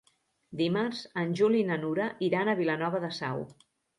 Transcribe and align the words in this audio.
Dimarts 0.61 1.01
en 1.25 1.35
Juli 1.41 1.61
i 1.65 1.67
na 1.67 1.77
Nura 1.83 2.09
iran 2.31 2.49
a 2.49 2.57
Vilanova 2.63 3.05
de 3.07 3.13
Sau. 3.21 3.45